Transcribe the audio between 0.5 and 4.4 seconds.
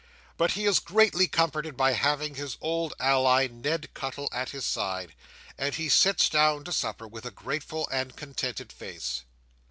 he is greatly comforted by having his old ally, Ned Cuttle,